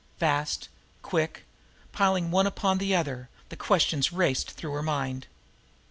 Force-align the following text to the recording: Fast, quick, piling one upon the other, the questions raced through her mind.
Fast, 0.17 0.67
quick, 1.03 1.43
piling 1.91 2.31
one 2.31 2.47
upon 2.47 2.79
the 2.79 2.95
other, 2.95 3.29
the 3.49 3.55
questions 3.55 4.11
raced 4.11 4.49
through 4.49 4.71
her 4.71 4.81
mind. 4.81 5.27